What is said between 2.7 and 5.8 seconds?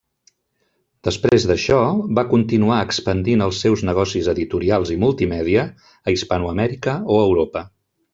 expandint els seus negocis editorials i multimèdia